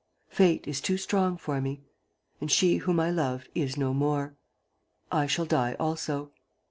[0.29, 1.83] Fate is too strong for me....
[2.39, 4.33] And she whom I loved is no more.
[5.11, 6.31] I shall die also."